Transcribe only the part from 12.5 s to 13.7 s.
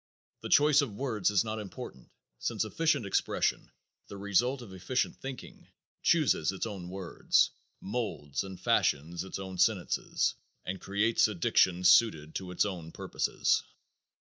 own purposes.